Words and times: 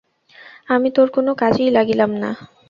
আমি 0.69 0.89
তোর 0.95 1.07
কোনো 1.15 1.31
কাজেই 1.41 1.71
লাগিলাম 1.71 2.11
না। 2.21 2.29